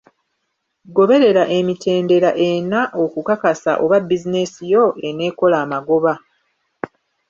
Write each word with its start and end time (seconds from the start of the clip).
Goberera 0.97 1.43
emitendera 1.57 2.31
ena 2.51 2.81
okukakasa 3.03 3.71
oba 3.83 3.97
bizinensi 4.07 4.61
yo 4.73 4.85
eneekola 5.07 5.55
amagoba. 5.65 6.13